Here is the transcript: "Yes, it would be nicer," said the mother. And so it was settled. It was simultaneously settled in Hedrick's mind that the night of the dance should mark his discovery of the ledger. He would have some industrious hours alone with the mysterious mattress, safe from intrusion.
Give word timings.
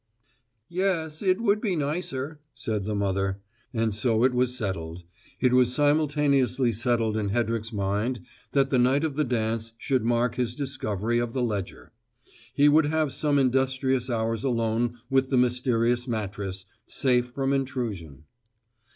"Yes, 0.67 1.21
it 1.21 1.39
would 1.41 1.61
be 1.61 1.75
nicer," 1.75 2.39
said 2.55 2.85
the 2.85 2.95
mother. 2.95 3.39
And 3.71 3.93
so 3.93 4.23
it 4.23 4.33
was 4.33 4.57
settled. 4.57 5.03
It 5.39 5.53
was 5.53 5.75
simultaneously 5.75 6.71
settled 6.71 7.15
in 7.15 7.29
Hedrick's 7.29 7.71
mind 7.71 8.21
that 8.53 8.71
the 8.71 8.79
night 8.79 9.03
of 9.03 9.15
the 9.15 9.23
dance 9.23 9.73
should 9.77 10.03
mark 10.03 10.33
his 10.37 10.55
discovery 10.55 11.19
of 11.19 11.33
the 11.33 11.43
ledger. 11.43 11.91
He 12.55 12.67
would 12.67 12.87
have 12.87 13.13
some 13.13 13.37
industrious 13.37 14.09
hours 14.09 14.43
alone 14.43 14.95
with 15.11 15.29
the 15.29 15.37
mysterious 15.37 16.07
mattress, 16.07 16.65
safe 16.87 17.27
from 17.29 17.53
intrusion. 17.53 18.23